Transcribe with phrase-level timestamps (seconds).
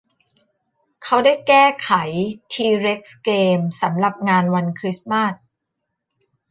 [1.03, 1.91] เขาได้แก้ไข
[2.53, 5.33] ทีเร็กซ์เกมสำหรับงานวันคริสต์มาส